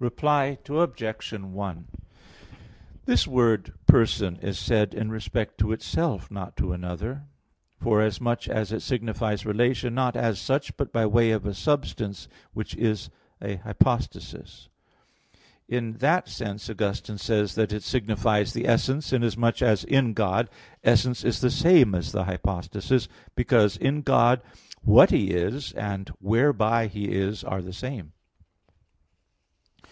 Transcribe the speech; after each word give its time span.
Reply 0.00 0.56
Obj. 0.68 1.32
1: 1.32 1.86
This 3.06 3.26
word 3.26 3.72
"person" 3.88 4.36
is 4.36 4.56
said 4.56 4.94
in 4.94 5.10
respect 5.10 5.58
to 5.58 5.72
itself, 5.72 6.30
not 6.30 6.56
to 6.58 6.72
another; 6.72 7.24
forasmuch 7.80 8.46
as 8.48 8.70
it 8.70 8.78
signifies 8.80 9.44
relation 9.44 9.96
not 9.96 10.14
as 10.14 10.38
such, 10.38 10.76
but 10.76 10.92
by 10.92 11.04
way 11.04 11.32
of 11.32 11.44
a 11.46 11.52
substance 11.52 12.28
which 12.52 12.76
is 12.76 13.10
a 13.42 13.56
hypostasis. 13.56 14.68
In 15.68 15.94
that 15.94 16.28
sense 16.28 16.70
Augustine 16.70 17.18
says 17.18 17.56
that 17.56 17.72
it 17.72 17.82
signifies 17.82 18.52
the 18.52 18.68
essence, 18.68 19.12
inasmuch 19.12 19.60
as 19.62 19.82
in 19.82 20.12
God 20.14 20.48
essence 20.84 21.24
is 21.24 21.40
the 21.40 21.50
same 21.50 21.96
as 21.96 22.12
the 22.12 22.22
hypostasis, 22.22 23.08
because 23.34 23.76
in 23.76 24.02
God 24.02 24.42
what 24.82 25.10
He 25.10 25.30
is, 25.32 25.72
and 25.72 26.08
whereby 26.20 26.86
He 26.86 27.06
is 27.06 27.42
are 27.42 27.60
the 27.62 27.72
same. 27.72 28.12